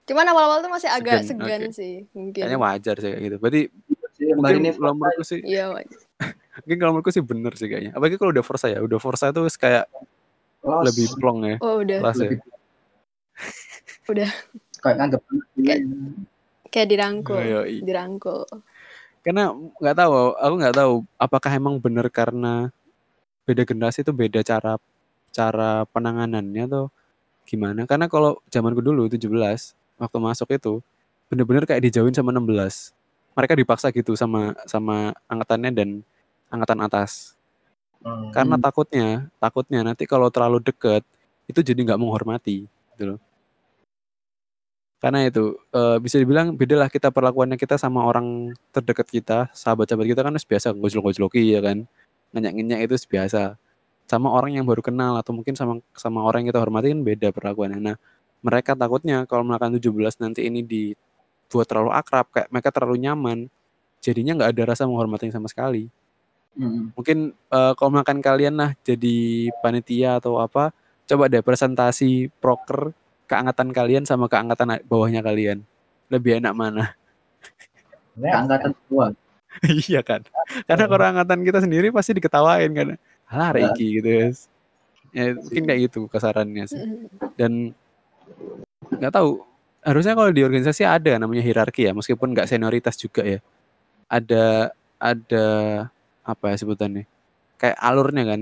[0.02, 1.78] cuman awal-awal tuh masih agak Segan, segan oke.
[1.78, 2.42] sih, mungkin.
[2.42, 3.38] kayaknya wajar sih kayak gitu.
[3.38, 3.62] Berarti
[4.22, 6.00] Mbak mungkin ini kalau menurutku sih Iya, wajar.
[6.62, 7.92] mungkin kalau menurutku sih bener sih kayaknya.
[7.94, 8.80] Apalagi kalau udah Forza ya.
[8.80, 9.86] Udah Forza itu kayak
[10.62, 10.84] Los.
[10.88, 12.28] lebih plong ya Oh, udah kelasnya.
[12.28, 12.40] lebih
[14.08, 14.30] Udah.
[14.78, 15.22] kayak nganggep
[15.56, 15.86] Kayak-
[16.68, 18.42] kayak dirangkul, Oh, dirangkul.
[19.22, 22.74] Karena nggak tahu, aku nggak tahu apakah emang bener karena
[23.44, 24.82] beda generasi itu beda cara
[25.30, 26.90] cara penanganannya atau
[27.52, 27.84] gimana.
[27.84, 29.28] Karena kalau zamanku dulu 17
[30.00, 30.80] waktu masuk itu
[31.28, 32.96] bener-bener kayak dijauhin sama 16.
[33.36, 35.90] Mereka dipaksa gitu sama sama angkatannya dan
[36.48, 37.36] angkatan atas.
[38.00, 38.32] Hmm.
[38.32, 41.04] Karena takutnya, takutnya nanti kalau terlalu deket
[41.52, 43.20] itu jadi nggak menghormati gitu loh.
[45.02, 50.22] Karena itu eh, bisa dibilang bedalah kita perlakuannya kita sama orang terdekat kita, sahabat-sahabat kita
[50.24, 51.84] kan biasa gojlok-gojloki ya kan.
[52.32, 53.60] Ngenyak-ngenyak itu biasa.
[54.12, 57.28] Sama orang yang baru kenal atau mungkin sama sama orang yang kita hormati kan beda
[57.32, 57.80] perlakuannya.
[57.80, 57.96] Nah,
[58.44, 63.48] mereka takutnya kalau melakukan 17 nanti ini dibuat terlalu akrab, kayak mereka terlalu nyaman,
[64.04, 65.88] jadinya nggak ada rasa menghormati sama sekali
[66.52, 66.92] Mm.
[67.00, 70.76] mungkin eh, kalau makan kalian lah jadi panitia atau apa
[71.08, 72.92] coba deh presentasi proker
[73.24, 75.64] keangkatan kalian sama keangkatan bawahnya kalian
[76.12, 76.92] lebih enak mana
[78.12, 79.16] Nah, Angkatan tua.
[79.88, 80.28] iya kan
[80.68, 82.88] karena kalau angkatan kita sendiri pasti diketawain kan
[83.32, 83.56] alah Ya.
[83.56, 84.28] Reiki gitu ya.
[85.12, 86.82] Ya mungkin kayak gitu kasarannya sih.
[87.40, 87.76] Dan
[88.92, 89.44] nggak tahu
[89.82, 93.40] harusnya kalau di organisasi ada namanya hierarki ya meskipun nggak senioritas juga ya.
[94.12, 95.46] Ada ada
[96.24, 97.08] apa ya sebutannya?
[97.60, 98.42] Kayak alurnya kan.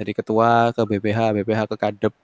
[0.00, 2.14] Dari ketua ke BPH BPH ke kadep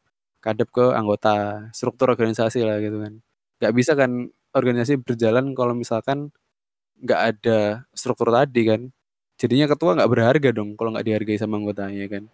[0.40, 3.22] kadep ke anggota struktur organisasi lah gitu kan.
[3.62, 6.32] Nggak bisa kan organisasi berjalan kalau misalkan
[7.04, 8.82] nggak ada struktur tadi kan
[9.36, 12.24] jadinya ketua nggak berharga dong kalau nggak dihargai sama anggotanya kan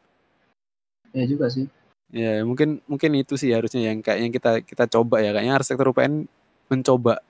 [1.12, 1.68] Ya juga sih.
[2.08, 5.36] Ya, mungkin mungkin itu sih harusnya yang kayaknya kita kita coba ya.
[5.36, 6.24] Kayaknya arsitektur UPN
[6.72, 7.20] mencoba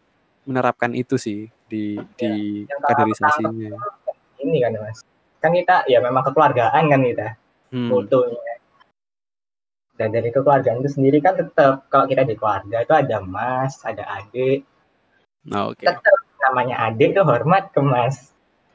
[0.46, 3.74] menerapkan itu sih di di yang kalau kaderisasinya.
[4.42, 4.98] ini kan mas
[5.38, 7.28] kan kita ya memang kekeluargaan kan kita
[7.72, 7.88] Hmm.
[9.96, 14.04] dan dari kekeluargaan itu sendiri kan tetap kalau kita di keluarga itu ada mas ada
[14.20, 14.68] adik
[15.48, 15.80] Nah, oke.
[15.80, 18.28] tetap namanya adik itu hormat ke mas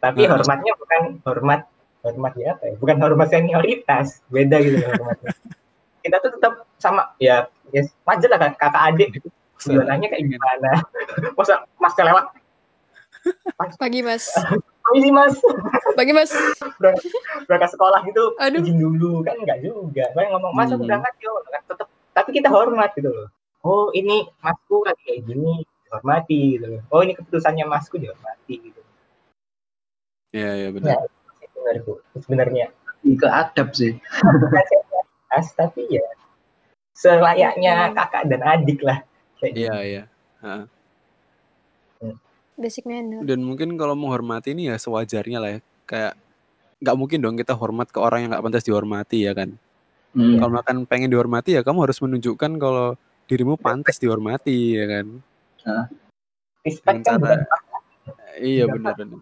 [0.07, 0.31] tapi Nah.
[0.33, 1.61] hormatnya bukan hormat
[1.99, 2.73] hormat ya apa ya?
[2.77, 4.23] Bukan hormat senioritas.
[4.27, 5.31] Beda gitu hormatnya.
[6.03, 9.09] Kita tuh tetap sama ya ya wajar lah kak- kakak adik
[9.59, 10.71] tujuannya kayak gimana?
[11.37, 11.93] Masa mas.
[11.93, 12.25] Kelewat
[13.75, 14.31] Pagi mas.
[14.95, 15.35] ini mas.
[15.93, 16.31] Pagi mas.
[17.47, 18.63] berangkat sekolah gitu Aduh.
[18.63, 19.19] izin dulu.
[19.21, 20.07] Kan enggak juga.
[20.15, 20.87] Paling ngomong mas aku Hmm.
[20.87, 23.27] berangkat yuk kan tetap tapi kita hormat gitu loh.
[23.61, 26.81] Oh ini masku lagi kayak gini dihormati gitu loh.
[26.87, 28.79] Oh ini keputusannya masku dihormati gitu
[30.37, 31.09] Iya, iya benar.
[31.57, 32.69] menurutku sebenarnya
[33.01, 33.97] Lebih ke adab sih.
[34.69, 36.05] senioritas tapi ya
[36.97, 39.01] selayaknya kakak dan adik lah
[39.37, 39.69] kayak gitu.
[39.69, 40.03] Iya, iya.
[40.41, 40.63] Heeh.
[42.57, 43.21] Basic manner.
[43.21, 45.59] Dan mungkin kalau menghormati ini ya sewajarnya lah ya.
[45.85, 46.13] Kayak
[46.81, 49.53] nggak mungkin dong kita hormat ke orang yang nggak pantas dihormati ya kan.
[50.17, 50.41] Hmm.
[50.41, 52.97] Kalau makan pengen dihormati ya kamu harus menunjukkan kalau
[53.29, 55.05] dirimu pantas dihormati ya kan.
[56.65, 57.21] respect kan
[58.41, 59.21] Iya benar benar.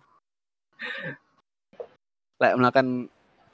[2.36, 2.88] Kayak melakukan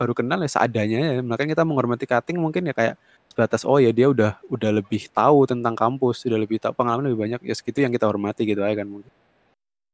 [0.02, 1.14] baru kenal ya seadanya ya.
[1.22, 2.96] Makanya kita menghormati cutting mungkin ya kayak
[3.30, 7.22] sebatas oh ya dia udah udah lebih tahu tentang kampus, udah lebih tahu pengalaman lebih
[7.22, 9.14] banyak ya segitu yang kita hormati gitu aja kan mungkin.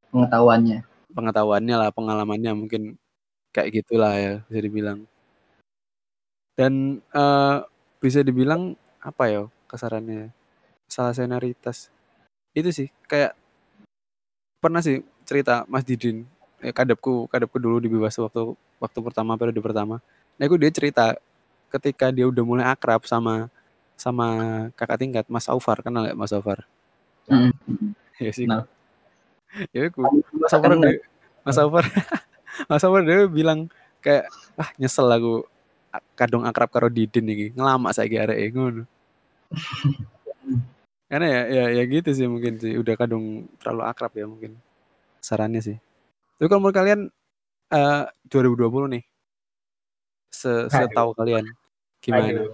[0.08, 0.78] Pengetahuannya.
[1.12, 2.82] Pengetahuannya lah, pengalamannya mungkin
[3.52, 4.98] kayak gitulah ya bisa dibilang.
[6.56, 7.56] Dan eh,
[8.02, 10.32] bisa dibilang apa ya kasarannya
[10.88, 11.92] salah senioritas
[12.56, 13.36] itu sih kayak
[14.58, 16.26] pernah sih cerita Mas Didin
[16.62, 20.02] eh, kadepku kadepku dulu di Bebas waktu waktu pertama periode pertama.
[20.38, 21.04] Nah itu dia cerita
[21.70, 23.50] ketika dia udah mulai akrab sama
[23.98, 24.26] sama
[24.78, 25.82] kakak tingkat Mas Aufar.
[25.82, 26.66] Kenal nggak Mas Aufar?
[27.26, 27.54] Hmm.
[28.22, 28.46] ya sih.
[28.46, 28.66] Kenal.
[29.72, 29.98] ya aku
[30.34, 31.00] Mas Aufar dia,
[31.42, 31.58] Mas.
[31.58, 31.84] Aufar
[32.70, 33.66] Mas Aufar dia bilang
[34.02, 35.46] kayak ah nyesel aku
[36.14, 37.46] kadung akrab karo Didin iki.
[37.54, 38.84] Ngelama saiki arek ngono.
[41.08, 42.76] Karena ya ya ya gitu sih mungkin sih.
[42.76, 44.54] Udah kadung terlalu akrab ya mungkin.
[45.18, 45.87] Sarannya sih
[46.38, 47.00] tapi kalau menurut kalian
[47.74, 49.04] eh 2020 nih
[50.32, 51.44] se setahu kalian
[52.04, 52.52] gimana Aduh.